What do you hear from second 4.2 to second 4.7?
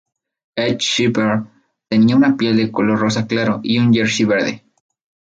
verde.